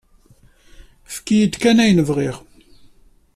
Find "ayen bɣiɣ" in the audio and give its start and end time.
1.83-2.37